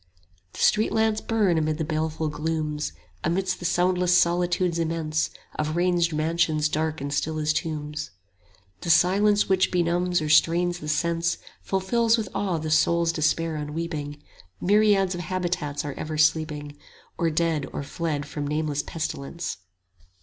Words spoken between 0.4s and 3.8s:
The street lamps burn amid the baleful glooms, Amidst the